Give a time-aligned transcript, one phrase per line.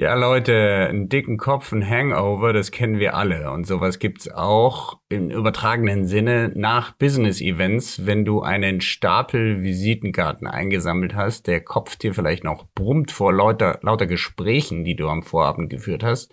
[0.00, 3.50] Ja, Leute, einen dicken Kopf, ein Hangover, das kennen wir alle.
[3.50, 11.14] Und sowas gibt's auch im übertragenen Sinne nach Business-Events, wenn du einen Stapel Visitenkarten eingesammelt
[11.14, 15.68] hast, der Kopf dir vielleicht noch brummt vor lauter, lauter Gesprächen, die du am Vorabend
[15.68, 16.32] geführt hast.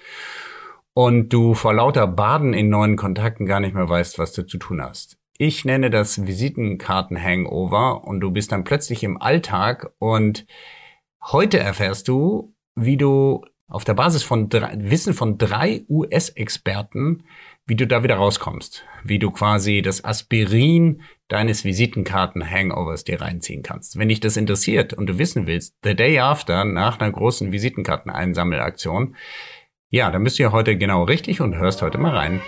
[0.93, 4.59] Und du vor lauter Baden in neuen Kontakten gar nicht mehr weißt, was du zu
[4.59, 5.17] tun hast.
[5.37, 10.47] Ich nenne das Visitenkarten-Hangover und du bist dann plötzlich im Alltag und
[11.21, 17.23] heute erfährst du, wie du auf der Basis von drei, Wissen von drei US-Experten,
[17.65, 23.99] wie du da wieder rauskommst, wie du quasi das Aspirin deines Visitenkarten-Hangovers dir reinziehen kannst.
[23.99, 29.15] Wenn dich das interessiert und du wissen willst, the day after, nach einer großen Visitenkarten-Einsammelaktion,
[29.89, 32.41] ja, dann bist du ja heute genau richtig und hörst heute mal rein.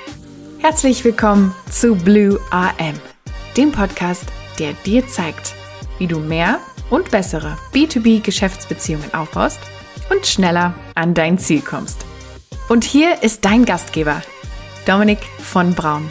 [0.60, 2.96] Herzlich willkommen zu Blue AM,
[3.58, 4.26] dem Podcast,
[4.58, 5.54] der dir zeigt,
[5.98, 9.60] wie du mehr und bessere B2B-Geschäftsbeziehungen aufbaust–
[10.10, 12.06] und schneller an dein Ziel kommst.
[12.68, 14.22] Und hier ist dein Gastgeber,
[14.86, 16.08] Dominik von Braun.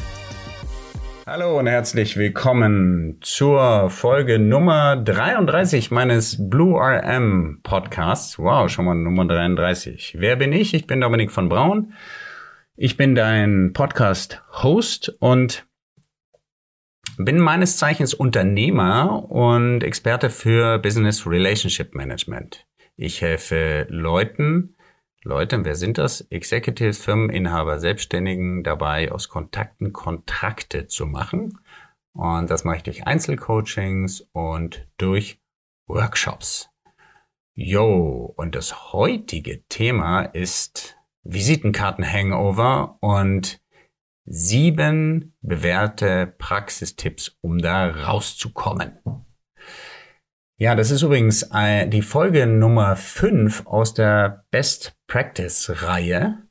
[1.26, 8.38] Hallo und herzlich willkommen zur Folge Nummer 33 meines Blue RM Podcasts.
[8.38, 10.16] Wow, schon mal Nummer 33.
[10.18, 10.72] Wer bin ich?
[10.72, 11.92] Ich bin Dominik von Braun.
[12.76, 15.66] Ich bin dein Podcast-Host und
[17.18, 22.64] bin meines Zeichens Unternehmer und Experte für Business Relationship Management.
[23.00, 24.74] Ich helfe Leuten,
[25.22, 26.20] Leute, wer sind das?
[26.32, 31.60] Executives, Firmeninhaber, Selbstständigen dabei, aus Kontakten Kontrakte zu machen.
[32.12, 35.40] Und das mache ich durch Einzelcoachings und durch
[35.86, 36.70] Workshops.
[37.54, 43.60] Yo, und das heutige Thema ist Visitenkarten-Hangover und
[44.24, 48.98] sieben bewährte Praxistipps, um da rauszukommen.
[50.60, 56.42] Ja, das ist übrigens äh, die Folge Nummer 5 aus der Best Practice Reihe.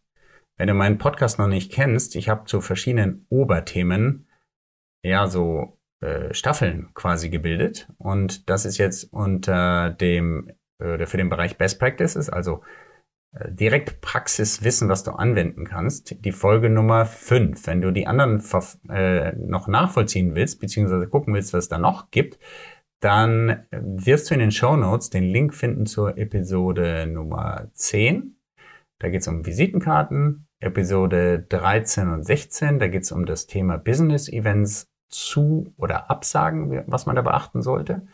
[0.55, 4.30] Wenn du meinen Podcast noch nicht kennst, ich habe zu verschiedenen Oberthemen
[5.03, 11.27] ja so äh, Staffeln quasi gebildet und das ist jetzt unter dem äh, für den
[11.27, 12.64] Bereich Best Practices, also
[13.33, 17.67] äh, direkt Praxiswissen, was du anwenden kannst, die Folge Nummer 5.
[17.67, 18.42] Wenn du die anderen
[19.49, 22.39] noch nachvollziehen willst, beziehungsweise gucken willst, was es da noch gibt,
[22.99, 28.37] dann wirst du in den Show Notes den Link finden zur Episode Nummer 10.
[28.99, 30.47] Da geht es um Visitenkarten.
[30.59, 36.83] Episode 13 und 16, da geht es um das Thema Business Events zu oder absagen,
[36.87, 38.07] was man da beachten sollte.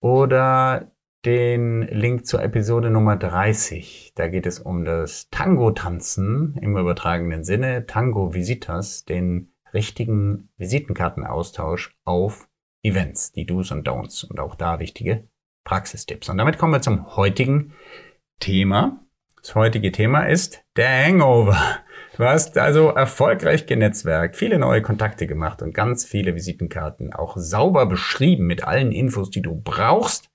[0.00, 0.90] Oder
[1.26, 4.12] den Link zur Episode Nummer 30.
[4.14, 12.48] Da geht es um das Tango-Tanzen im übertragenen Sinne, Tango Visitas, den richtigen Visitenkartenaustausch auf
[12.82, 15.28] Events, die Do's und Don'ts und auch da wichtige
[15.64, 16.28] Praxistipps.
[16.28, 17.74] Und damit kommen wir zum heutigen
[18.40, 19.04] Thema.
[19.40, 21.58] Das heutige Thema ist der Hangover.
[22.16, 27.86] Du hast also erfolgreich genetzwerkt, viele neue Kontakte gemacht und ganz viele Visitenkarten auch sauber
[27.86, 30.30] beschrieben mit allen Infos, die du brauchst.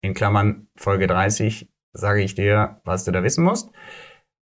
[0.00, 3.70] In Klammern Folge 30 sage ich dir, was du da wissen musst.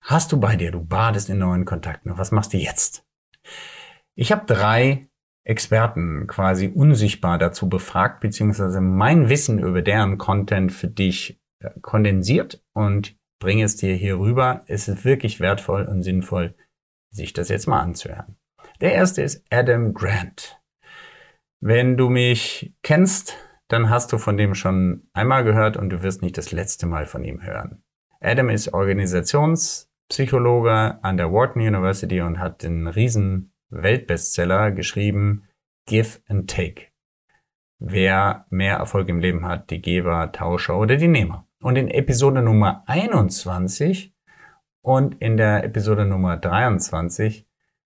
[0.00, 2.16] Hast du bei dir, du badest in neuen Kontakten.
[2.16, 3.04] Was machst du jetzt?
[4.14, 5.08] Ich habe drei
[5.44, 12.64] Experten quasi unsichtbar dazu befragt, beziehungsweise mein Wissen über deren Content für dich äh, kondensiert
[12.72, 14.62] und bringe es dir hier rüber.
[14.66, 16.54] Es ist wirklich wertvoll und sinnvoll,
[17.10, 18.36] sich das jetzt mal anzuhören.
[18.80, 20.60] Der erste ist Adam Grant.
[21.60, 23.36] Wenn du mich kennst,
[23.68, 27.06] dann hast du von dem schon einmal gehört und du wirst nicht das letzte Mal
[27.06, 27.82] von ihm hören.
[28.20, 35.48] Adam ist Organisationspsychologe an der Wharton University und hat den riesen Weltbestseller geschrieben,
[35.86, 36.86] Give and Take.
[37.78, 41.46] Wer mehr Erfolg im Leben hat, die Geber, Tauscher oder die Nehmer.
[41.60, 44.14] Und in Episode Nummer 21
[44.82, 47.46] und in der Episode Nummer 23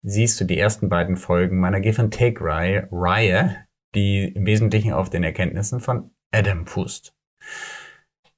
[0.03, 5.11] siehst du die ersten beiden Folgen meiner Give and Take Reihe, die im Wesentlichen auf
[5.11, 7.15] den Erkenntnissen von Adam fußt.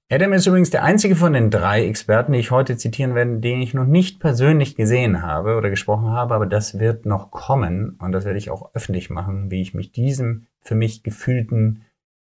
[0.09, 3.61] Adam ist übrigens der einzige von den drei Experten, die ich heute zitieren werde, den
[3.61, 8.13] ich noch nicht persönlich gesehen habe oder gesprochen habe, aber das wird noch kommen und
[8.13, 11.85] das werde ich auch öffentlich machen, wie ich mich diesem für mich gefühlten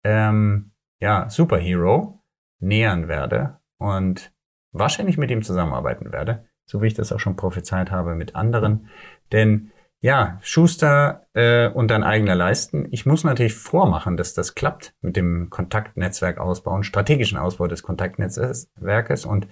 [0.04, 2.20] ähm, ja, Superhero
[2.60, 4.32] nähern werde und
[4.70, 8.88] wahrscheinlich mit ihm zusammenarbeiten werde, so wie ich das auch schon prophezeit habe mit anderen.
[9.32, 9.72] Denn
[10.04, 12.88] ja, Schuster äh, und dein eigener leisten.
[12.90, 19.24] Ich muss natürlich vormachen, dass das klappt mit dem Kontaktnetzwerk ausbauen, strategischen Ausbau des Kontaktnetzwerkes.
[19.24, 19.48] Und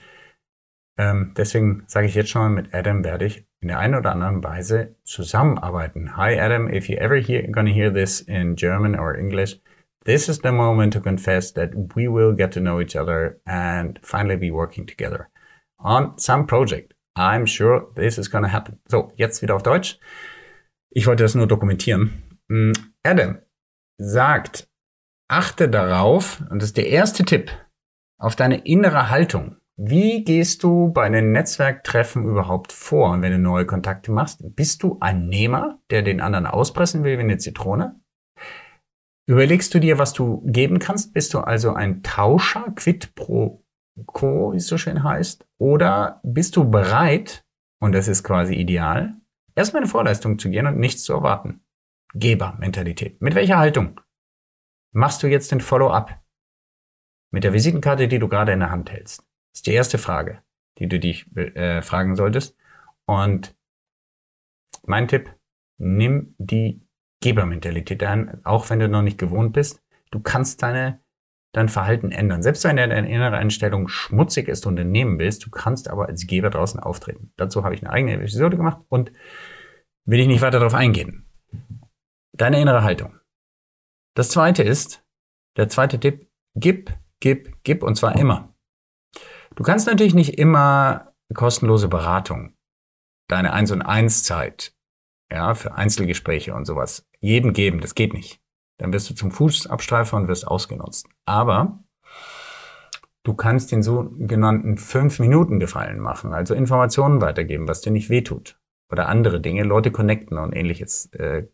[0.98, 4.12] ähm, deswegen sage ich jetzt schon mal, mit Adam werde ich in der einen oder
[4.12, 6.18] anderen Weise zusammenarbeiten.
[6.18, 9.58] Hi Adam, if you ever hear, gonna hear this in German or English,
[10.04, 13.98] this is the moment to confess that we will get to know each other and
[14.02, 15.30] finally be working together.
[15.78, 16.94] on some project.
[17.16, 18.78] I'm sure this is gonna happen.
[18.88, 19.98] So, jetzt wieder auf Deutsch.
[20.94, 22.22] Ich wollte das nur dokumentieren.
[22.48, 22.72] Mm,
[23.02, 23.38] Adam
[23.98, 24.68] sagt,
[25.28, 27.50] achte darauf, und das ist der erste Tipp,
[28.18, 29.56] auf deine innere Haltung.
[29.76, 33.10] Wie gehst du bei einem Netzwerktreffen überhaupt vor?
[33.10, 37.16] Und wenn du neue Kontakte machst, bist du ein Nehmer, der den anderen auspressen will
[37.16, 37.98] wie eine Zitrone?
[39.26, 41.14] Überlegst du dir, was du geben kannst?
[41.14, 43.64] Bist du also ein Tauscher, quid pro
[44.06, 45.46] quo, wie es so schön heißt?
[45.58, 47.44] Oder bist du bereit,
[47.80, 49.16] und das ist quasi ideal,
[49.54, 51.64] erstmal eine Vorleistung zu gehen und nichts zu erwarten?
[52.14, 53.20] Geber-Mentalität.
[53.20, 54.00] Mit welcher Haltung
[54.92, 56.20] machst du jetzt den Follow-up?
[57.30, 59.20] Mit der Visitenkarte, die du gerade in der Hand hältst.
[59.20, 60.42] Das ist die erste Frage,
[60.78, 62.56] die du dich äh, fragen solltest.
[63.06, 63.56] Und
[64.84, 65.34] mein Tipp,
[65.78, 66.86] nimm die
[67.20, 69.82] Gebermentalität ein, auch wenn du noch nicht gewohnt bist.
[70.10, 71.00] Du kannst deine,
[71.52, 72.42] dein Verhalten ändern.
[72.42, 76.50] Selbst wenn deine innere Einstellung schmutzig ist und nehmen willst, du kannst aber als Geber
[76.50, 77.32] draußen auftreten.
[77.36, 79.12] Dazu habe ich eine eigene Episode gemacht und
[80.04, 81.26] will ich nicht weiter darauf eingehen.
[82.32, 83.18] Deine innere Haltung.
[84.14, 85.04] Das zweite ist,
[85.56, 88.54] der zweite Tipp, gib, gib, gib und zwar immer.
[89.54, 92.54] Du kannst natürlich nicht immer kostenlose Beratung,
[93.28, 94.74] deine 1 und 1 Zeit,
[95.30, 97.80] ja, für Einzelgespräche und sowas jedem geben.
[97.80, 98.41] Das geht nicht.
[98.82, 101.06] Dann wirst du zum Fußabstreifer und wirst ausgenutzt.
[101.24, 101.84] Aber
[103.22, 108.58] du kannst den sogenannten 5-Minuten-Gefallen machen, also Informationen weitergeben, was dir nicht wehtut.
[108.90, 111.06] Oder andere Dinge, Leute connecten und ähnliches.
[111.12, 111.44] Äh,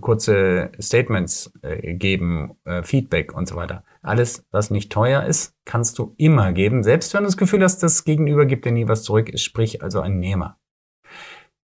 [0.00, 3.84] kurze Statements äh, geben, äh, Feedback und so weiter.
[4.00, 7.82] Alles, was nicht teuer ist, kannst du immer geben, selbst wenn du das Gefühl hast,
[7.82, 10.58] das Gegenüber gibt dir nie was zurück, ist sprich also ein Nehmer.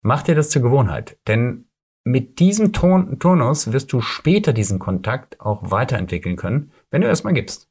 [0.02, 1.67] Mach dir das zur Gewohnheit, denn
[2.08, 7.34] mit diesem Ton Turnus wirst du später diesen Kontakt auch weiterentwickeln können, wenn du erstmal
[7.34, 7.70] gibst.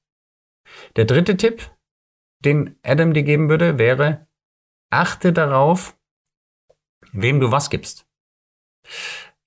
[0.95, 1.71] Der dritte Tipp,
[2.45, 4.27] den Adam dir geben würde, wäre,
[4.91, 5.97] achte darauf,
[7.11, 8.05] wem du was gibst.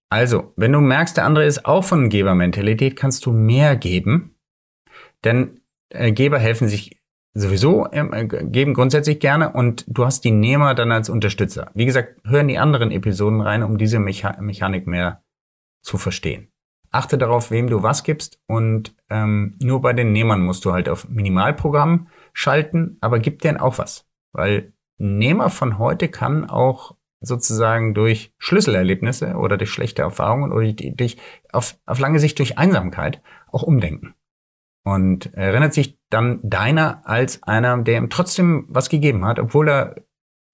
[0.09, 4.35] Also, wenn du merkst, der andere ist auch von Gebermentalität, kannst du mehr geben,
[5.23, 5.61] denn
[5.91, 7.00] äh, Geber helfen sich
[7.35, 11.71] sowieso ähm, äh, geben grundsätzlich gerne und du hast die Nehmer dann als Unterstützer.
[11.75, 15.23] Wie gesagt, hören die anderen Episoden rein, um diese Mecha Mechanik mehr
[15.83, 16.51] zu verstehen.
[16.91, 20.89] Achte darauf, wem du was gibst und ähm, nur bei den Nehmern musst du halt
[20.89, 27.95] auf Minimalprogramm schalten, aber gib denen auch was, weil Nehmer von heute kann auch sozusagen
[27.95, 31.17] durch Schlüsselerlebnisse oder durch schlechte Erfahrungen oder durch,
[31.53, 33.23] auf, auf lange Sicht durch Einsamkeit
[33.53, 34.15] auch umdenken
[34.85, 39.95] und erinnert sich dann deiner als einer, der ihm trotzdem was gegeben hat, obwohl er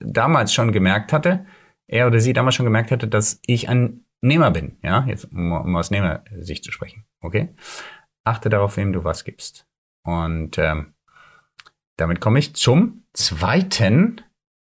[0.00, 1.46] damals schon gemerkt hatte,
[1.86, 4.78] er oder sie damals schon gemerkt hatte, dass ich ein Nehmer bin.
[4.82, 7.04] Ja, jetzt um, um aus Nehmersicht zu sprechen.
[7.20, 7.54] Okay?
[8.24, 9.66] Achte darauf, wem du was gibst.
[10.04, 10.94] Und ähm,
[11.96, 14.20] damit komme ich zum zweiten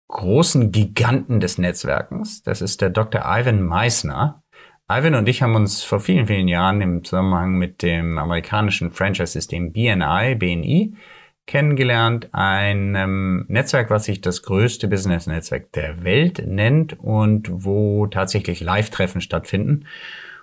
[0.10, 2.44] großen Giganten des Netzwerkens.
[2.44, 3.22] Das ist der Dr.
[3.26, 4.43] Ivan Meissner.
[4.90, 9.72] Ivan und ich haben uns vor vielen, vielen Jahren im Zusammenhang mit dem amerikanischen Franchise-System
[9.72, 10.94] BNI, BNI,
[11.46, 12.30] kennengelernt.
[12.34, 19.22] Ein ähm, Netzwerk, was sich das größte Business-Netzwerk der Welt nennt und wo tatsächlich Live-Treffen
[19.22, 19.86] stattfinden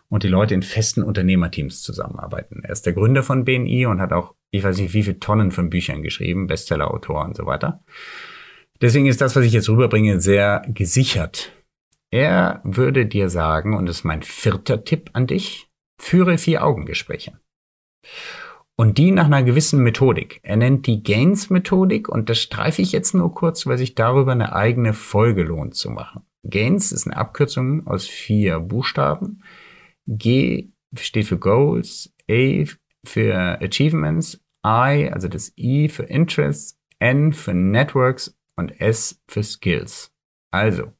[0.08, 2.62] und die Leute in festen Unternehmerteams zusammenarbeiten.
[2.64, 5.52] Er ist der Gründer von BNI und hat auch, ich weiß nicht, wie viele Tonnen
[5.52, 7.82] von Büchern geschrieben, Bestseller-Autor und so weiter.
[8.80, 11.52] Deswegen ist das, was ich jetzt rüberbringe, sehr gesichert.
[12.10, 17.38] Er würde dir sagen, und das ist mein vierter Tipp an dich, führe Vier-Augen-Gespräche.
[18.76, 20.40] Und die nach einer gewissen Methodik.
[20.42, 24.54] Er nennt die Gains-Methodik und das streife ich jetzt nur kurz, weil sich darüber eine
[24.54, 26.22] eigene Folge lohnt zu machen.
[26.42, 29.42] Gains ist eine Abkürzung aus vier Buchstaben.
[30.06, 32.64] G steht für Goals, A
[33.04, 40.12] für Achievements, I, also das I für Interests, N für Networks und S für Skills.
[40.50, 40.92] Also,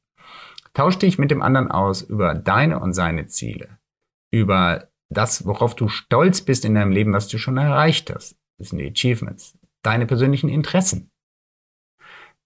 [0.74, 3.78] Tausch dich mit dem anderen aus über deine und seine Ziele,
[4.32, 8.36] über das, worauf du stolz bist in deinem Leben, was du schon erreicht hast.
[8.58, 11.10] Das sind die Achievements, deine persönlichen Interessen,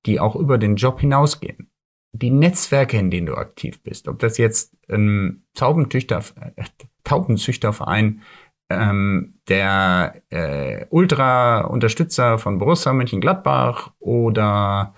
[0.06, 1.70] die auch über den Job hinausgehen.
[2.12, 6.22] Die Netzwerke, in denen du aktiv bist, ob das jetzt ein Taubenzüchter,
[6.56, 6.64] äh,
[7.02, 8.22] Taubenzüchterverein,
[8.70, 14.94] ähm, der äh, Ultra-Unterstützer von Borussia Mönchengladbach oder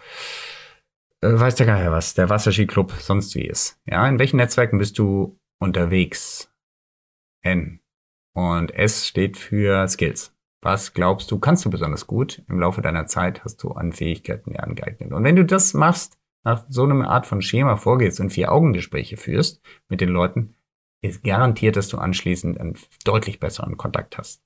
[1.33, 3.80] weiß der Geier was, der Wasserski-Club sonst wie ist.
[3.87, 6.52] Ja, in welchen Netzwerken bist du unterwegs?
[7.42, 7.80] N.
[8.35, 10.35] Und S steht für Skills.
[10.62, 12.42] Was glaubst du, kannst du besonders gut?
[12.49, 15.12] Im Laufe deiner Zeit hast du an Fähigkeiten dir angeeignet.
[15.12, 19.16] Und wenn du das machst, nach so einer Art von Schema vorgehst und vier Augengespräche
[19.16, 20.54] führst mit den Leuten,
[21.02, 24.42] ist garantiert, dass du anschließend einen deutlich besseren Kontakt hast.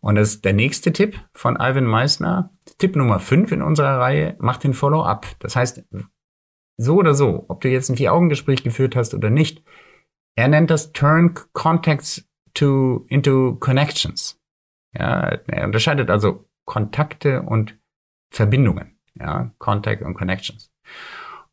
[0.00, 2.50] Und das ist der nächste Tipp von Ivan Meissner.
[2.82, 5.36] Tipp Nummer 5 in unserer Reihe, mach den Follow-up.
[5.38, 5.84] Das heißt,
[6.78, 9.62] so oder so, ob du jetzt ein Vier-Augen-Gespräch geführt hast oder nicht,
[10.36, 14.40] er nennt das Turn Contacts to, into Connections.
[14.98, 17.78] Ja, er unterscheidet also Kontakte und
[18.34, 18.98] Verbindungen.
[19.14, 20.72] Ja, Contact und Connections.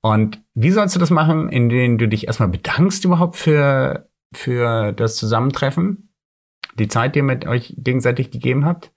[0.02, 5.16] Und wie sollst du das machen, indem du dich erstmal bedankst überhaupt für, für das
[5.18, 6.12] Zusammentreffen,
[6.74, 8.92] die Zeit, die ihr mit euch gegenseitig gegeben habt?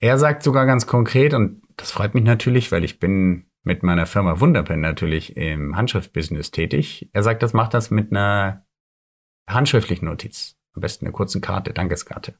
[0.00, 4.06] Er sagt sogar ganz konkret, und das freut mich natürlich, weil ich bin mit meiner
[4.06, 7.10] Firma Wunderpen natürlich im Handschriftbusiness tätig.
[7.12, 8.64] Er sagt, das macht das mit einer
[9.46, 10.56] handschriftlichen Notiz.
[10.74, 12.34] Am besten eine kurze Karte, Dankeskarte.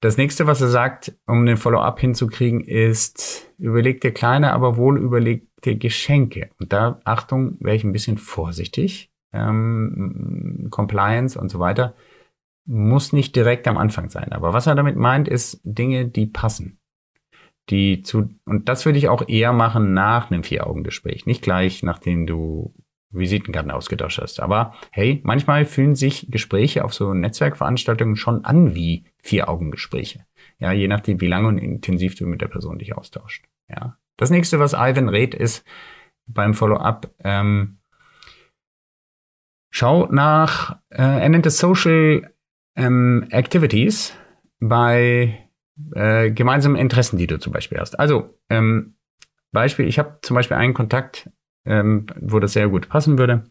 [0.00, 4.98] Das nächste, was er sagt, um den Follow-up hinzukriegen, ist, überleg dir kleine, aber wohl
[4.98, 6.50] überlegte Geschenke.
[6.58, 9.12] Und da, Achtung, wäre ich ein bisschen vorsichtig.
[9.32, 11.94] Ähm, Compliance und so weiter
[12.68, 14.32] muss nicht direkt am Anfang sein.
[14.32, 16.78] Aber was er damit meint, ist Dinge, die passen.
[17.70, 21.26] Die zu, und das würde ich auch eher machen nach einem Vier-Augen-Gespräch.
[21.26, 22.74] Nicht gleich, nachdem du
[23.10, 24.40] Visitenkarten ausgetauscht hast.
[24.40, 30.26] Aber hey, manchmal fühlen sich Gespräche auf so Netzwerkveranstaltungen schon an wie Vier-Augen-Gespräche.
[30.58, 33.46] Ja, je nachdem, wie lange und intensiv du mit der Person dich austauscht.
[33.68, 33.96] Ja.
[34.18, 35.64] Das nächste, was Ivan rät, ist
[36.26, 37.78] beim Follow-up, ähm,
[39.70, 42.30] schau nach, äh, er nennt es Social
[42.78, 44.14] ähm, Activities
[44.60, 45.50] bei
[45.94, 47.98] äh, gemeinsamen Interessen, die du zum Beispiel hast.
[47.98, 48.94] Also, ähm,
[49.52, 51.30] Beispiel, ich habe zum Beispiel einen Kontakt,
[51.64, 53.44] ähm, wo das sehr gut passen würde.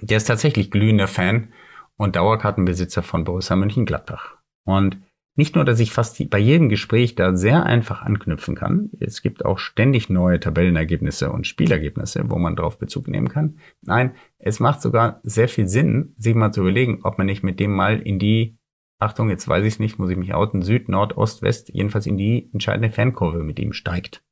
[0.00, 1.52] Der ist tatsächlich glühender Fan
[1.96, 4.36] und Dauerkartenbesitzer von Borussia Mönchengladbach.
[4.64, 4.98] Und
[5.36, 9.44] nicht nur, dass ich fast bei jedem Gespräch da sehr einfach anknüpfen kann, es gibt
[9.44, 13.58] auch ständig neue Tabellenergebnisse und Spielergebnisse, wo man drauf Bezug nehmen kann.
[13.82, 17.60] Nein, es macht sogar sehr viel Sinn, sich mal zu überlegen, ob man nicht mit
[17.60, 18.58] dem mal in die,
[18.98, 22.06] Achtung, jetzt weiß ich es nicht, muss ich mich outen, Süd, Nord, Ost, West, jedenfalls
[22.06, 24.24] in die entscheidende Fankurve mit ihm steigt.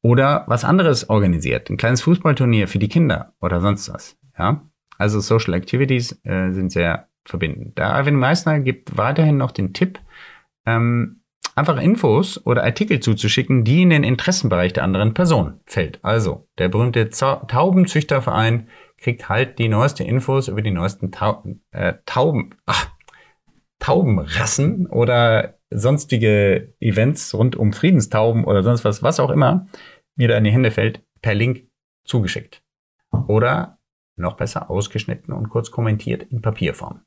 [0.00, 4.18] Oder was anderes organisiert, ein kleines Fußballturnier für die Kinder oder sonst was.
[4.38, 7.78] Ja, also Social Activities äh, sind sehr verbindend.
[7.78, 10.00] Der Arvin Meissner gibt weiterhin noch den Tipp,
[10.66, 11.20] ähm,
[11.54, 15.98] einfach Infos oder Artikel zuzuschicken, die in den Interessenbereich der anderen Person fällt.
[16.02, 22.54] Also der berühmte Taubenzüchterverein kriegt halt die neueste Infos über die neuesten Tau äh, Tauben,
[22.66, 22.90] ach,
[23.78, 29.66] Taubenrassen oder sonstige Events rund um Friedenstauben oder sonst was, was auch immer
[30.16, 31.68] mir da in die Hände fällt, per Link
[32.04, 32.62] zugeschickt.
[33.26, 33.78] Oder
[34.16, 37.02] noch besser ausgeschnitten und kurz kommentiert in Papierform.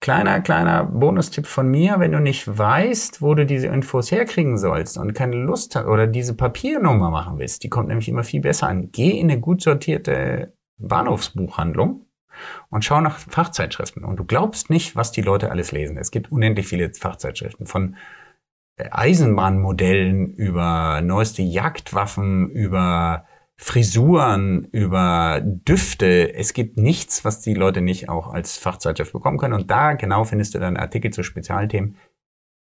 [0.00, 4.98] Kleiner, kleiner Bonustipp von mir, wenn du nicht weißt, wo du diese Infos herkriegen sollst
[4.98, 8.68] und keine Lust hast oder diese Papiernummer machen willst, die kommt nämlich immer viel besser
[8.68, 8.90] an.
[8.92, 12.04] Geh in eine gut sortierte Bahnhofsbuchhandlung
[12.68, 14.04] und schau nach Fachzeitschriften.
[14.04, 15.96] Und du glaubst nicht, was die Leute alles lesen.
[15.96, 17.96] Es gibt unendlich viele Fachzeitschriften von
[18.76, 23.24] Eisenbahnmodellen, über neueste Jagdwaffen, über
[23.56, 26.34] Frisuren, über Düfte.
[26.34, 29.54] Es gibt nichts, was die Leute nicht auch als Fachzeitschrift bekommen können.
[29.54, 31.96] Und da genau findest du dann Artikel zu Spezialthemen.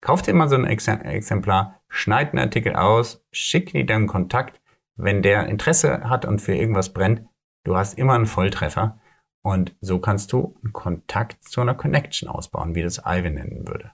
[0.01, 4.61] Kauf dir mal so ein Exemplar, schneid einen Artikel aus, schick dir deinen Kontakt.
[4.95, 7.23] Wenn der Interesse hat und für irgendwas brennt,
[7.63, 8.99] du hast immer einen Volltreffer.
[9.41, 13.91] Und so kannst du einen Kontakt zu einer Connection ausbauen, wie das Ivan nennen würde.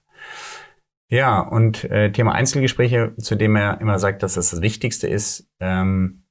[1.09, 5.49] Ja, und äh, Thema Einzelgespräche, zu dem er immer sagt, dass das das Wichtigste ist,
[5.59, 6.23] ähm,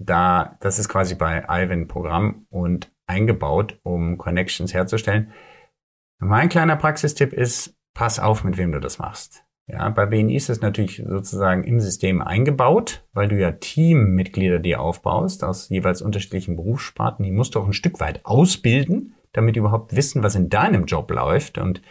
[0.00, 5.32] da das ist quasi bei Ivan Programm und eingebaut, um Connections herzustellen.
[6.18, 9.44] Mein kleiner Praxistipp ist, pass auf, mit wem du das machst.
[9.66, 14.80] Ja, bei BNI ist es natürlich sozusagen im System eingebaut, weil du ja Teammitglieder dir
[14.80, 17.24] aufbaust aus jeweils unterschiedlichen Berufssparten.
[17.24, 20.86] Die musst du auch ein Stück weit ausbilden, damit die überhaupt wissen, was in deinem
[20.86, 21.82] Job läuft und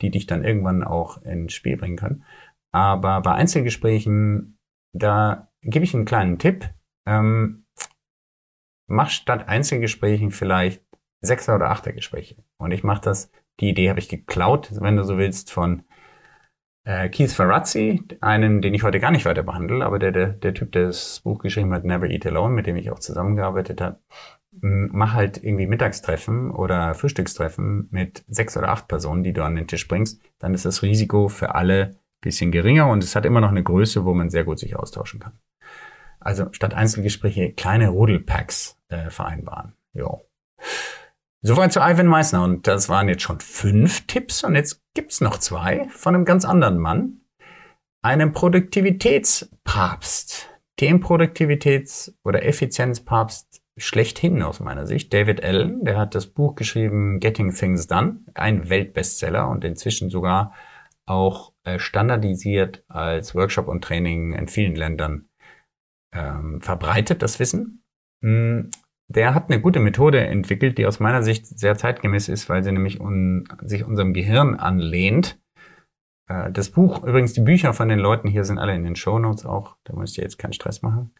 [0.00, 2.24] die dich dann irgendwann auch ins Spiel bringen können.
[2.72, 4.58] Aber bei Einzelgesprächen,
[4.92, 6.70] da gebe ich einen kleinen Tipp.
[7.06, 7.66] Ähm,
[8.86, 10.82] mach statt Einzelgesprächen vielleicht
[11.20, 12.36] Sechser- oder Achtergespräche.
[12.58, 13.30] Und ich mache das,
[13.60, 15.84] die Idee habe ich geklaut, wenn du so willst, von
[16.84, 20.54] äh, Keith Ferrazzi, einen, den ich heute gar nicht weiter behandle, aber der, der, der
[20.54, 23.98] Typ, der das Buch geschrieben hat, Never Eat Alone, mit dem ich auch zusammengearbeitet habe,
[24.60, 29.66] mach halt irgendwie Mittagstreffen oder Frühstückstreffen mit sechs oder acht Personen, die du an den
[29.66, 33.50] Tisch bringst, dann ist das Risiko für alle bisschen geringer und es hat immer noch
[33.50, 35.38] eine Größe, wo man sehr gut sich austauschen kann.
[36.24, 39.74] Also statt Einzelgespräche kleine Rudelpacks äh, vereinbaren.
[39.92, 40.26] Jo.
[41.42, 45.36] Soweit zu Ivan Meissner und das waren jetzt schon fünf Tipps und jetzt gibt's noch
[45.36, 47.20] zwei von einem ganz anderen Mann,
[48.02, 50.48] einem Produktivitätspapst.
[50.80, 57.20] Dem Produktivitäts- oder Effizienzpapst schlechthin aus meiner Sicht, David Allen, der hat das Buch geschrieben
[57.20, 60.54] Getting Things Done, ein Weltbestseller und inzwischen sogar
[61.06, 65.28] auch äh, standardisiert als Workshop und Training in vielen Ländern
[66.14, 67.82] ähm, verbreitet, das Wissen.
[68.22, 68.70] Hm,
[69.08, 72.72] der hat eine gute Methode entwickelt, die aus meiner Sicht sehr zeitgemäß ist, weil sie
[72.72, 75.38] nämlich un sich unserem Gehirn anlehnt.
[76.28, 79.18] Äh, das Buch, übrigens die Bücher von den Leuten hier sind alle in den Show
[79.18, 81.12] Notes auch, da müsst ihr jetzt keinen Stress machen.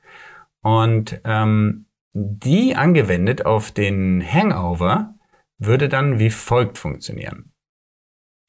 [0.62, 5.14] Und ähm, die angewendet auf den Hangover
[5.58, 7.52] würde dann wie folgt funktionieren.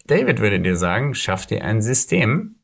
[0.06, 2.62] David würde dir sagen, schaff dir ein System,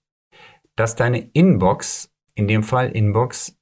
[0.75, 3.59] das deine Inbox, in dem Fall Inbox,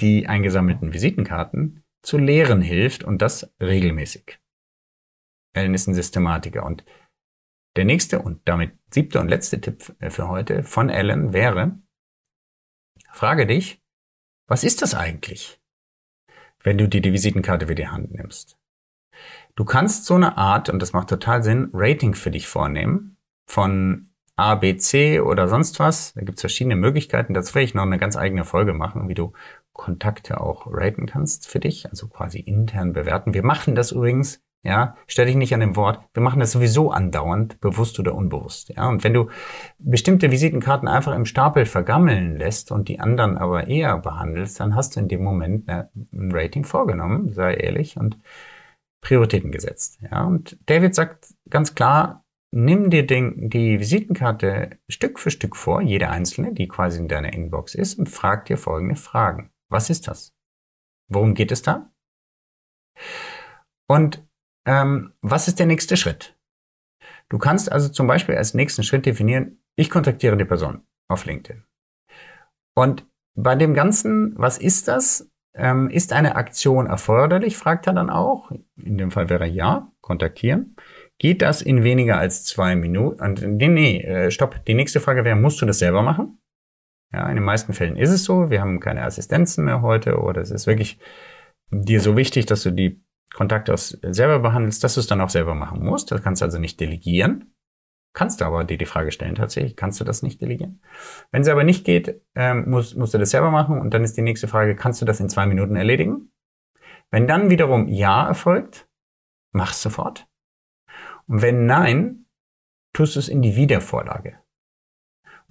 [0.00, 4.40] die eingesammelten Visitenkarten, zu leeren hilft und das regelmäßig.
[5.54, 6.84] Ellen ist ein Systematiker und
[7.76, 11.78] der nächste und damit siebte und letzte Tipp für heute von Ellen wäre,
[13.12, 13.80] frage dich,
[14.46, 15.60] was ist das eigentlich,
[16.62, 18.58] wenn du dir die Visitenkarte für die Hand nimmst?
[19.54, 24.10] Du kannst so eine Art, und das macht total Sinn, Rating für dich vornehmen von
[24.36, 26.14] A, B, C oder sonst was.
[26.14, 27.34] Da gibt es verschiedene Möglichkeiten.
[27.34, 29.32] Dazu werde ich noch eine ganz eigene Folge machen, wie du
[29.72, 33.34] Kontakte auch raten kannst für dich, also quasi intern bewerten.
[33.34, 36.00] Wir machen das übrigens, ja, stell dich nicht an dem Wort.
[36.14, 38.68] Wir machen das sowieso andauernd, bewusst oder unbewusst.
[38.68, 39.28] Ja, und wenn du
[39.78, 44.94] bestimmte Visitenkarten einfach im Stapel vergammeln lässt und die anderen aber eher behandelst, dann hast
[44.94, 48.18] du in dem Moment ein Rating vorgenommen, sei ehrlich und
[49.00, 49.98] Prioritäten gesetzt.
[50.08, 55.82] Ja, und David sagt ganz klar, nimm dir den, die Visitenkarte Stück für Stück vor,
[55.82, 59.50] jede einzelne, die quasi in deiner Inbox ist, und frag dir folgende Fragen.
[59.72, 60.34] Was ist das?
[61.08, 61.90] Worum geht es da?
[63.88, 64.22] Und
[64.66, 66.38] ähm, was ist der nächste Schritt?
[67.30, 71.64] Du kannst also zum Beispiel als nächsten Schritt definieren, ich kontaktiere die Person auf LinkedIn.
[72.76, 75.30] Und bei dem Ganzen, was ist das?
[75.54, 77.56] Ähm, ist eine Aktion erforderlich?
[77.56, 78.50] Fragt er dann auch.
[78.76, 80.76] In dem Fall wäre ja, kontaktieren.
[81.18, 83.56] Geht das in weniger als zwei Minuten?
[83.56, 84.64] Nee, nee, äh, stopp.
[84.66, 86.41] Die nächste Frage wäre, musst du das selber machen?
[87.12, 88.50] Ja, in den meisten Fällen ist es so.
[88.50, 90.98] Wir haben keine Assistenzen mehr heute oder es ist wirklich
[91.70, 95.54] dir so wichtig, dass du die Kontakte selber behandelst, dass du es dann auch selber
[95.54, 96.10] machen musst.
[96.10, 97.54] Das kannst du also nicht delegieren.
[98.14, 100.82] Kannst du aber dir die Frage stellen, tatsächlich, kannst du das nicht delegieren?
[101.30, 104.18] Wenn es aber nicht geht, ähm, musst, musst du das selber machen und dann ist
[104.18, 106.30] die nächste Frage, kannst du das in zwei Minuten erledigen?
[107.10, 108.86] Wenn dann wiederum Ja erfolgt,
[109.52, 110.26] mach sofort.
[111.26, 112.26] Und wenn nein,
[112.92, 114.41] tust du es in die Wiedervorlage.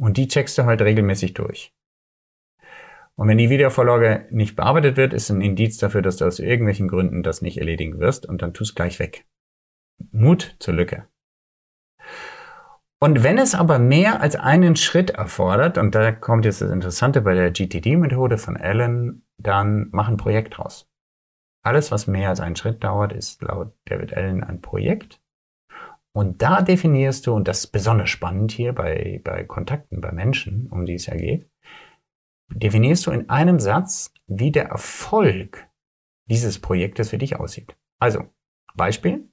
[0.01, 1.75] Und die checkst du halt regelmäßig durch.
[3.15, 6.87] Und wenn die Wiedervorlage nicht bearbeitet wird, ist ein Indiz dafür, dass du aus irgendwelchen
[6.87, 9.27] Gründen das nicht erledigen wirst und dann tust gleich weg.
[10.11, 11.07] Mut zur Lücke.
[12.99, 17.21] Und wenn es aber mehr als einen Schritt erfordert, und da kommt jetzt das Interessante
[17.21, 20.89] bei der GTD-Methode von Allen, dann mach ein Projekt draus.
[21.63, 25.20] Alles, was mehr als einen Schritt dauert, ist laut David Allen ein Projekt.
[26.13, 30.67] Und da definierst du, und das ist besonders spannend hier bei, bei Kontakten, bei Menschen,
[30.69, 31.49] um die es ja geht,
[32.53, 35.67] definierst du in einem Satz, wie der Erfolg
[36.25, 37.77] dieses Projektes für dich aussieht.
[37.99, 38.25] Also,
[38.75, 39.29] Beispiel.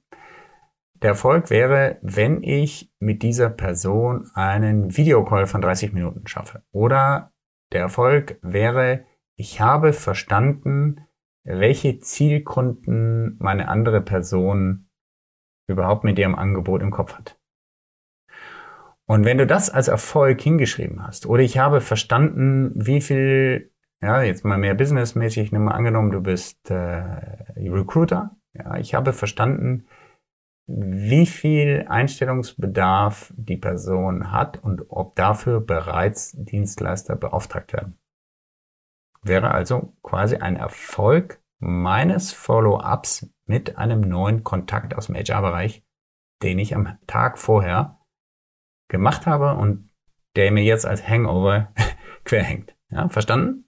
[1.01, 6.63] Der Erfolg wäre, wenn ich mit dieser Person einen Videocall von 30 Minuten schaffe.
[6.71, 7.31] Oder
[7.71, 9.05] der Erfolg wäre,
[9.37, 11.07] ich habe verstanden,
[11.45, 14.88] welche Zielkunden meine andere Person
[15.69, 17.37] überhaupt mit ihrem Angebot im Kopf hat.
[19.05, 24.21] Und wenn du das als Erfolg hingeschrieben hast, oder ich habe verstanden, wie viel, ja,
[24.21, 27.01] jetzt mal mehr businessmäßig, nimm mal angenommen, du bist äh,
[27.55, 29.87] Recruiter, ja, ich habe verstanden,
[30.67, 37.97] wie viel Einstellungsbedarf die Person hat und ob dafür bereits Dienstleister beauftragt werden.
[39.23, 45.83] Wäre also quasi ein Erfolg meines Follow-ups mit einem neuen Kontakt aus dem HR-Bereich,
[46.43, 47.97] den ich am Tag vorher
[48.87, 49.89] gemacht habe und
[50.35, 51.73] der mir jetzt als Hangover
[52.23, 52.75] querhängt.
[52.91, 53.65] Ja, verstanden?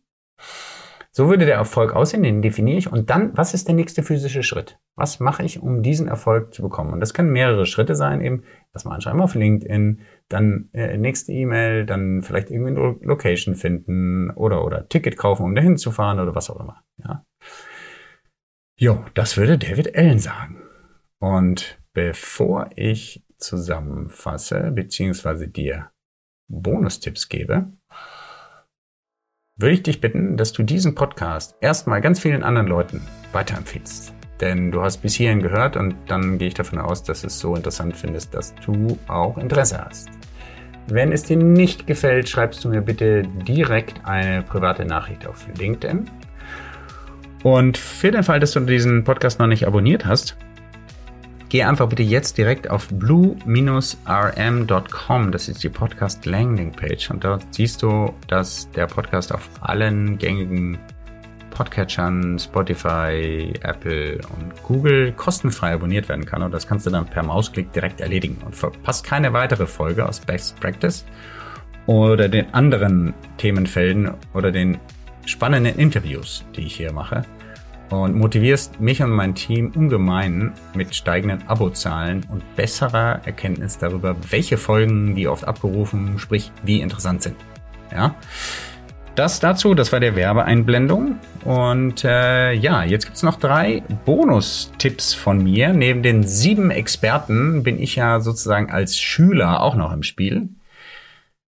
[1.14, 2.92] So würde der Erfolg aussehen, den definiere ich.
[2.92, 4.80] Und dann, was ist der nächste physische Schritt?
[4.96, 6.94] Was mache ich, um diesen Erfolg zu bekommen?
[6.94, 11.86] Und das können mehrere Schritte sein, eben erstmal anschreiben auf LinkedIn, dann äh, nächste E-Mail,
[11.86, 16.34] dann vielleicht irgendwie eine Location finden oder, oder Ticket kaufen, um dahin zu fahren oder
[16.34, 16.84] was auch immer.
[17.04, 17.26] Ja.
[18.84, 20.64] Jo, das würde David Allen sagen.
[21.20, 25.46] Und bevor ich zusammenfasse bzw.
[25.46, 25.92] dir
[26.48, 27.72] Bonustipps gebe,
[29.56, 33.02] würde ich dich bitten, dass du diesen Podcast erstmal ganz vielen anderen Leuten
[33.34, 34.16] weiterempfiehlst.
[34.40, 37.38] Denn du hast bis hierhin gehört und dann gehe ich davon aus, dass du es
[37.38, 40.10] so interessant findest, dass du auch Interesse hast.
[40.88, 46.10] Wenn es dir nicht gefällt, schreibst du mir bitte direkt eine private Nachricht auf LinkedIn
[47.44, 50.38] Und für den Fall, dass du diesen Podcast noch nicht abonniert hast,
[51.50, 53.42] geh einfach bitte jetzt direkt auf blue-rm.com.
[55.32, 57.10] Das ist die Podcast Landing Page.
[57.10, 60.78] Und dort siehst du, dass der Podcast auf allen gängigen
[61.52, 66.42] Podcatchern, Spotify, Apple und Google kostenfrei abonniert werden kann.
[66.42, 70.20] Und das kannst du dann per Mausklick direkt erledigen und verpasst keine weitere Folge aus
[70.20, 71.06] Best Practice
[71.86, 74.80] oder den anderen Themenfelden oder den
[75.26, 77.24] spannenden Interviews, die ich hier mache
[77.92, 84.58] und motivierst mich und mein Team ungemein mit steigenden Abozahlen und besserer Erkenntnis darüber, welche
[84.58, 87.36] Folgen wie oft abgerufen, sprich wie interessant sind.
[87.92, 88.16] Ja.
[89.16, 91.18] Das dazu, das war der Werbeeinblendung.
[91.44, 95.74] Und äh, ja, jetzt gibt's noch drei Bonustipps von mir.
[95.74, 100.48] Neben den sieben Experten bin ich ja sozusagen als Schüler auch noch im Spiel.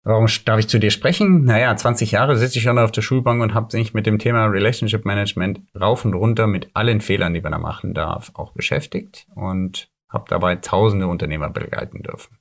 [0.09, 1.43] Warum darf ich zu dir sprechen?
[1.43, 4.47] Naja, 20 Jahre sitze ich schon auf der Schulbank und habe mich mit dem Thema
[4.47, 9.27] Relationship Management rauf und runter mit allen Fehlern, die man da machen darf, auch beschäftigt
[9.35, 12.39] und habe dabei tausende Unternehmer begleiten dürfen.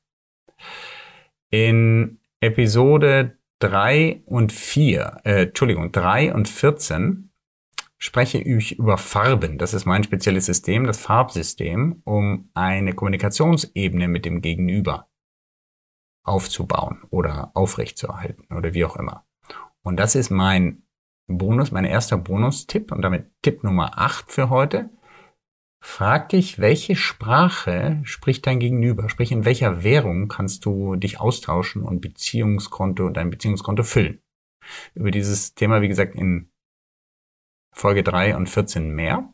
[1.50, 7.28] In Episode 3 und 4, äh, Entschuldigung, 3 und 14
[7.98, 9.58] spreche ich über Farben.
[9.58, 15.07] Das ist mein spezielles System, das Farbsystem, um eine Kommunikationsebene mit dem Gegenüber
[16.28, 19.26] aufzubauen oder aufrechtzuerhalten oder wie auch immer.
[19.82, 20.82] Und das ist mein
[21.26, 24.90] Bonus, mein erster Bonustipp und damit Tipp Nummer 8 für heute.
[25.80, 29.08] Frag dich, welche Sprache spricht dein Gegenüber?
[29.08, 34.20] Sprich, in welcher Währung kannst du dich austauschen und Beziehungskonto, dein Beziehungskonto füllen?
[34.94, 36.50] Über dieses Thema, wie gesagt, in
[37.72, 39.32] Folge 3 und 14 mehr.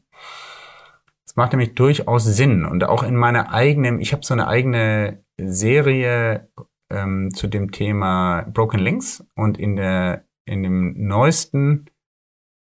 [1.25, 5.25] Es macht nämlich durchaus Sinn und auch in meiner eigenen, ich habe so eine eigene
[5.39, 6.51] Serie
[6.95, 11.91] ähm, zu dem Thema Broken Links und in der in dem neuesten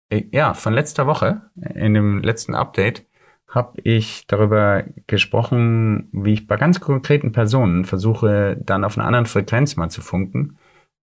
[0.10, 1.42] äh, ja von letzter Woche
[1.76, 3.06] in dem letzten Update
[3.54, 9.28] habe ich darüber gesprochen, wie ich bei ganz konkreten Personen versuche, dann auf einer anderen
[9.28, 10.58] Frequenz mal zu funken.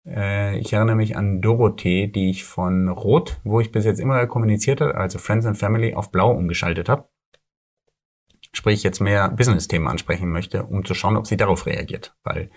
[0.07, 4.27] Äh, ich erinnere mich an Dorothee, die ich von Rot, wo ich bis jetzt immer
[4.27, 7.09] kommuniziert habe, also Friends and Family, auf Blau umgeschaltet habe.
[8.53, 12.17] Sprich, jetzt mehr Business-Themen ansprechen möchte, um zu schauen, ob sie darauf reagiert.
[12.23, 12.51] Weil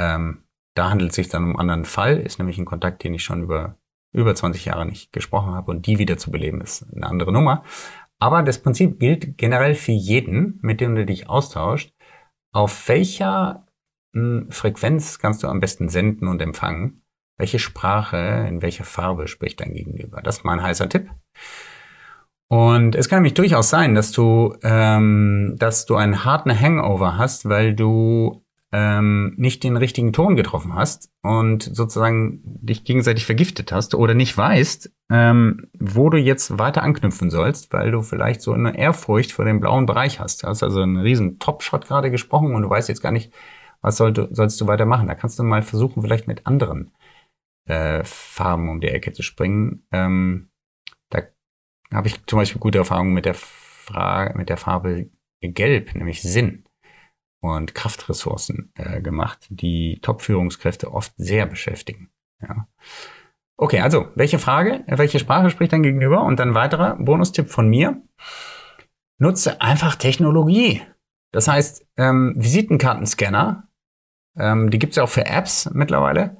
[0.00, 3.14] ähm, da handelt es sich dann um einen anderen Fall, ist nämlich ein Kontakt, den
[3.14, 3.76] ich schon über
[4.12, 7.62] über 20 Jahre nicht gesprochen habe und die wieder zu beleben ist eine andere Nummer.
[8.18, 11.94] Aber das Prinzip gilt generell für jeden, mit dem du dich austauscht.
[12.52, 13.66] Auf welcher
[14.12, 17.02] mh, hm, Frequenz kannst du am besten senden und empfangen?
[17.38, 20.20] Welche Sprache, in welcher Farbe spricht dein Gegenüber?
[20.22, 21.10] Das ist mein heißer Tipp.
[22.48, 27.48] Und es kann nämlich durchaus sein, dass du, ähm, dass du einen harten Hangover hast,
[27.48, 33.94] weil du ähm, nicht den richtigen Ton getroffen hast und sozusagen dich gegenseitig vergiftet hast
[33.94, 38.78] oder nicht weißt, ähm, wo du jetzt weiter anknüpfen sollst, weil du vielleicht so eine
[38.78, 40.44] Ehrfurcht vor dem blauen Bereich hast.
[40.44, 43.32] Du hast also einen riesen Top-Shot gerade gesprochen und du weißt jetzt gar nicht,
[43.80, 45.08] was soll, sollst du weitermachen.
[45.08, 46.92] Da kannst du mal versuchen, vielleicht mit anderen
[47.66, 49.84] äh, Farben um die Ecke zu springen.
[49.90, 50.50] Ähm,
[51.10, 51.22] da
[51.92, 56.64] habe ich zum Beispiel gute Erfahrungen mit der Frage, mit der Farbe Gelb, nämlich Sinn
[57.40, 62.10] und Kraftressourcen äh, gemacht, die Top-Führungskräfte oft sehr beschäftigen.
[62.42, 62.68] Ja.
[63.56, 66.22] Okay, also welche Frage, welche Sprache spricht dein Gegenüber?
[66.22, 68.00] Und dann weiterer Bonustipp von mir.
[69.18, 70.80] Nutze einfach Technologie.
[71.30, 73.68] Das heißt, ähm, Visitenkartenscanner,
[74.38, 76.38] ähm, die gibt's ja auch für Apps mittlerweile.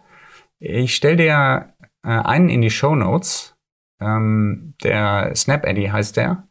[0.58, 3.54] Ich stelle dir äh, einen in die Show Notes.
[4.00, 6.48] Ähm, der Snap Eddy heißt der.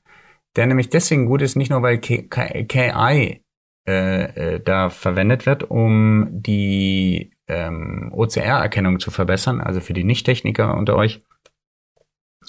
[0.55, 3.43] Der nämlich deswegen gut ist, nicht nur weil KI
[3.89, 10.77] äh, äh, da verwendet wird, um die ähm, OCR-Erkennung zu verbessern, also für die Nicht-Techniker
[10.77, 11.23] unter euch.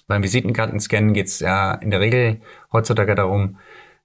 [0.07, 3.57] Beim Visitenkartenscannen geht es ja in der Regel heutzutage darum,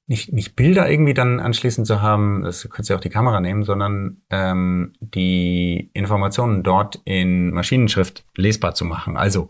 [0.08, 3.64] nicht, nicht Bilder irgendwie dann anschließend zu haben, das könnt ihr auch die Kamera nehmen,
[3.64, 9.18] sondern ähm, die Informationen dort in Maschinenschrift lesbar zu machen.
[9.18, 9.50] Also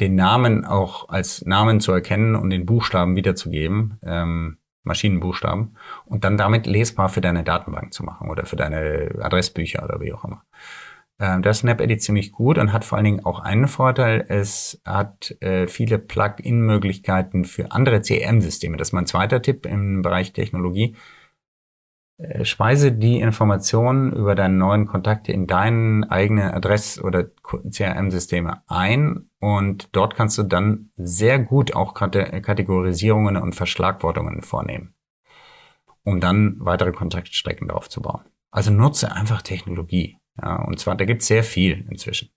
[0.00, 3.98] den Namen auch als Namen zu erkennen und den Buchstaben wiederzugeben.
[4.02, 9.84] Ähm, Maschinenbuchstaben und dann damit lesbar für deine Datenbank zu machen oder für deine Adressbücher
[9.84, 10.42] oder wie auch immer.
[11.18, 14.24] Ähm, das SnapEdit ziemlich gut und hat vor allen Dingen auch einen Vorteil.
[14.28, 18.76] Es hat äh, viele Plug-in-Möglichkeiten für andere CRM-Systeme.
[18.76, 20.94] Das ist mein zweiter Tipp im Bereich Technologie.
[22.18, 27.26] Äh, speise die Informationen über deine neuen Kontakte in deinen eigenen Adress- oder
[27.70, 34.94] CRM-Systeme ein und dort kannst du dann sehr gut auch Kategorisierungen und Verschlagwortungen vornehmen,
[36.04, 38.22] um dann weitere Kontaktstrecken darauf zu bauen.
[38.50, 40.16] Also nutze einfach Technologie.
[40.40, 42.30] Ja, und zwar, da gibt es sehr viel inzwischen.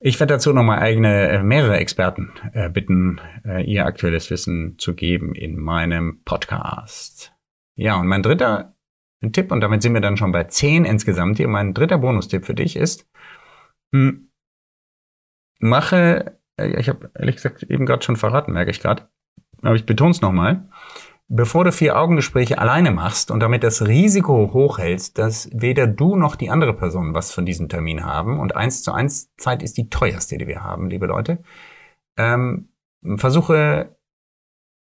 [0.00, 4.94] Ich werde dazu nochmal eigene, äh, mehrere Experten äh, bitten, äh, ihr aktuelles Wissen zu
[4.94, 7.32] geben in meinem Podcast.
[7.78, 8.74] Ja, und mein dritter
[9.32, 12.54] Tipp, und damit sind wir dann schon bei zehn insgesamt hier, mein dritter Bonustipp für
[12.54, 13.08] dich ist,
[13.92, 14.32] hm,
[15.60, 19.08] mache, äh, ich habe ehrlich gesagt eben gerade schon verraten, merke ich gerade,
[19.62, 20.68] aber ich betone es nochmal,
[21.28, 26.34] bevor du vier Augengespräche alleine machst und damit das Risiko hochhältst, dass weder du noch
[26.34, 29.88] die andere Person was von diesem Termin haben und eins zu eins Zeit ist die
[29.88, 31.44] teuerste, die wir haben, liebe Leute,
[32.16, 32.70] ähm,
[33.18, 33.96] versuche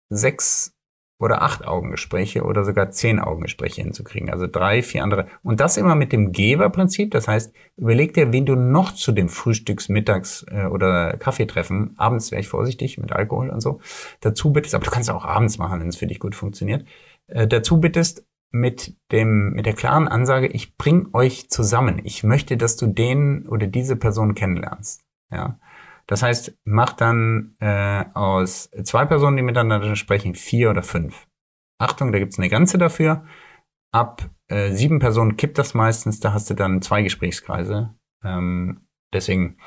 [0.09, 0.75] sechs
[1.23, 4.29] oder acht Augengespräche oder sogar zehn Augengespräche hinzukriegen.
[4.29, 5.27] Also drei, vier andere.
[5.45, 7.13] Und das immer mit dem Geberprinzip.
[7.13, 12.33] Das heißt, überleg dir, wen du noch zu dem Frühstücks-, Mittags- äh, oder Kaffeetreffen, abends
[12.33, 13.81] wäre ich vorsichtig mit Alkohol und so,
[14.21, 16.85] dazu bittest, aber du kannst auch abends machen, wenn es für dich gut funktioniert,
[17.29, 22.03] äh, dazu bittest, mit dem, mit der klaren Ansage, ich bring euch zusammen.
[22.05, 25.03] Ich möchte, dass du den oder diese Person kennenlernst.
[25.31, 25.59] Ja.
[26.07, 31.27] Das heißt, mach dann äh, aus zwei Personen, die miteinander sprechen, vier oder fünf.
[31.79, 33.25] Achtung, da gibt's eine Grenze dafür.
[33.93, 37.95] Ab äh, sieben Personen kippt das meistens, da hast du dann zwei Gesprächskreise.
[38.25, 39.59] Ähm, deswegen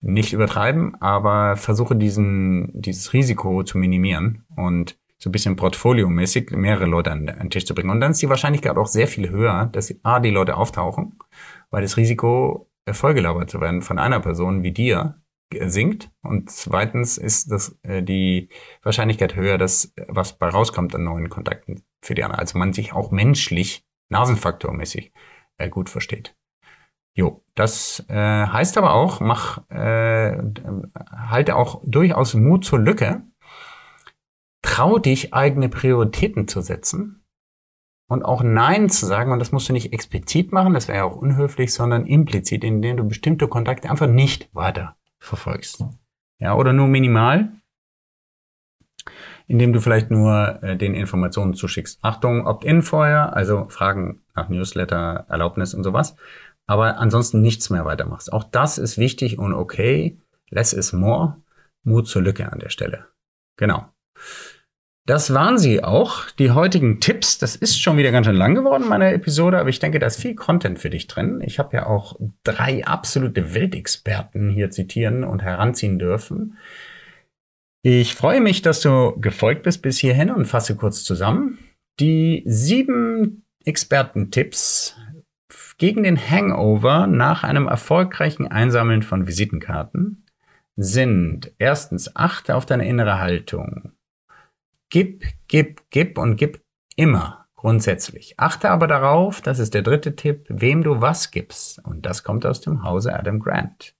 [0.00, 6.86] nicht übertreiben, aber versuche diesen, dieses Risiko zu minimieren und so ein bisschen portfoliomäßig mehrere
[6.86, 7.90] Leute an, an den Tisch zu bringen.
[7.90, 11.18] Und dann ist die Wahrscheinlichkeit auch sehr viel höher, dass A, die Leute auftauchen,
[11.70, 15.20] weil das Risiko, vollgelabert zu werden von einer Person wie dir,
[15.54, 18.48] sinkt und zweitens ist das äh, die
[18.82, 22.40] Wahrscheinlichkeit höher, dass was bei rauskommt an neuen Kontakten für die anderen.
[22.40, 25.12] Also man sich auch menschlich, nasenfaktormäßig
[25.58, 26.36] äh, gut versteht.
[27.14, 28.14] Jo, das äh,
[28.46, 30.36] heißt aber auch, mach äh,
[31.12, 33.22] halte auch durchaus Mut zur Lücke.
[34.62, 37.24] Trau dich, eigene Prioritäten zu setzen
[38.08, 39.32] und auch Nein zu sagen.
[39.32, 42.96] Und das musst du nicht explizit machen, das wäre ja auch unhöflich, sondern implizit, indem
[42.96, 45.84] du bestimmte Kontakte einfach nicht weiter verfolgst.
[46.38, 47.50] Ja, oder nur minimal,
[49.46, 51.98] indem du vielleicht nur äh, den Informationen zuschickst.
[52.02, 56.16] Achtung, Opt-in vorher, also Fragen nach Newsletter, Erlaubnis und sowas.
[56.66, 58.32] Aber ansonsten nichts mehr weitermachst.
[58.32, 60.18] Auch das ist wichtig und okay.
[60.50, 61.40] Less is more.
[61.84, 63.06] Mut zur Lücke an der Stelle.
[63.56, 63.88] Genau.
[65.06, 67.38] Das waren sie auch, die heutigen Tipps.
[67.38, 70.20] Das ist schon wieder ganz schön lang geworden, meine Episode, aber ich denke, da ist
[70.20, 71.40] viel Content für dich drin.
[71.44, 76.58] Ich habe ja auch drei absolute Weltexperten hier zitieren und heranziehen dürfen.
[77.82, 81.58] Ich freue mich, dass du gefolgt bist bis hierhin und fasse kurz zusammen.
[82.00, 84.96] Die sieben Expertentipps
[85.78, 90.24] gegen den Hangover nach einem erfolgreichen Einsammeln von Visitenkarten
[90.74, 93.92] sind erstens achte auf deine innere Haltung.
[94.88, 96.62] Gib, gib, gib und gib
[96.96, 98.38] immer grundsätzlich.
[98.38, 101.84] Achte aber darauf, das ist der dritte Tipp, wem du was gibst.
[101.84, 103.96] Und das kommt aus dem Hause Adam Grant.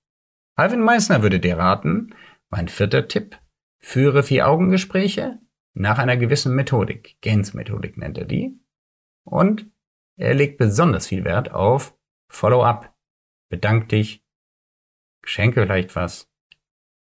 [0.54, 2.14] Alvin Meissner würde dir raten,
[2.48, 3.38] mein vierter Tipp,
[3.78, 5.38] führe Vier-Augen-Gespräche
[5.74, 7.16] nach einer gewissen Methodik.
[7.20, 8.58] Gaines-Methodik nennt er die.
[9.24, 9.66] Und
[10.16, 11.94] er legt besonders viel Wert auf
[12.28, 12.94] Follow-up.
[13.48, 14.24] Bedank dich,
[15.24, 16.30] schenke vielleicht was,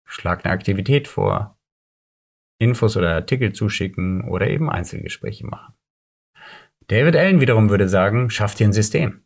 [0.06, 1.60] schlag eine Aktivität vor,
[2.60, 5.74] Infos oder Artikel zuschicken oder eben Einzelgespräche machen.
[6.88, 9.26] David Allen wiederum würde sagen, schaff dir ein System.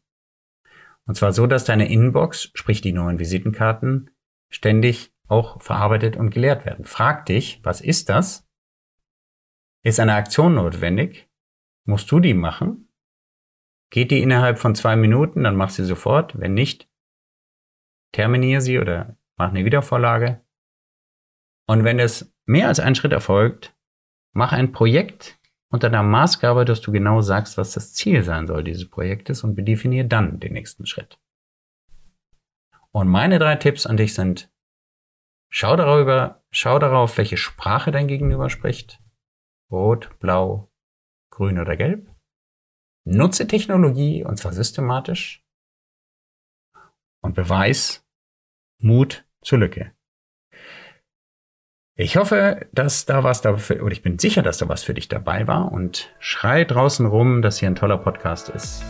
[1.06, 4.12] Und zwar so, dass deine Inbox, sprich die neuen Visitenkarten,
[4.50, 6.86] ständig auch verarbeitet und gelehrt werden.
[6.86, 8.48] Frag dich, was ist das?
[9.84, 11.30] Ist eine Aktion notwendig?
[11.86, 12.90] Musst du die machen?
[13.90, 16.38] Geht die innerhalb von zwei Minuten, dann mach sie sofort.
[16.40, 16.90] Wenn nicht,
[18.12, 20.46] terminier sie oder mach eine Wiedervorlage.
[21.68, 23.76] Und wenn es mehr als ein Schritt erfolgt,
[24.34, 25.38] mach ein Projekt
[25.70, 29.56] unter der Maßgabe, dass du genau sagst, was das Ziel sein soll dieses Projektes und
[29.56, 31.20] bedefinier dann den nächsten Schritt.
[32.92, 34.50] Und meine drei Tipps an dich sind,
[35.50, 39.02] schau darüber, schau darauf, welche Sprache dein Gegenüber spricht.
[39.70, 40.72] Rot, blau,
[41.30, 42.10] grün oder gelb.
[43.04, 45.44] Nutze Technologie und zwar systematisch.
[47.22, 48.06] Und beweis
[48.80, 49.97] Mut zur Lücke.
[52.00, 55.08] Ich hoffe, dass da was dafür, oder ich bin sicher, dass da was für dich
[55.08, 58.84] dabei war und schrei draußen rum, dass hier ein toller Podcast ist.